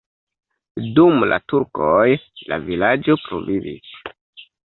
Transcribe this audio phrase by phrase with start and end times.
[0.99, 2.07] Dum la turkoj
[2.53, 3.93] la vilaĝo pluvivis.